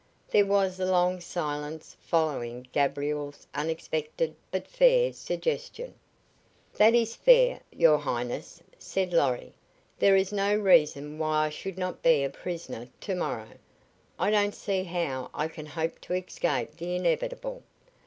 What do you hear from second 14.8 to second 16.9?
how I can hope to escape